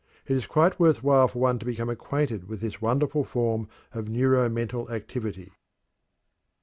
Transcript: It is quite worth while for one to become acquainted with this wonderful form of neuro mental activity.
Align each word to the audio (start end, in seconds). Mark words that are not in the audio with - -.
It 0.25 0.35
is 0.35 0.47
quite 0.47 0.79
worth 0.79 1.03
while 1.03 1.27
for 1.27 1.37
one 1.37 1.59
to 1.59 1.65
become 1.67 1.87
acquainted 1.91 2.47
with 2.47 2.59
this 2.59 2.81
wonderful 2.81 3.23
form 3.23 3.69
of 3.93 4.09
neuro 4.09 4.49
mental 4.49 4.89
activity. 4.91 5.51